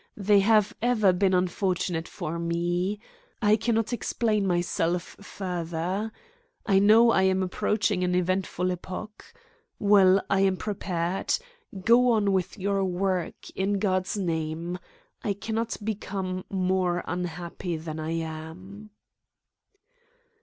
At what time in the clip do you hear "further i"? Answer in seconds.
5.21-6.79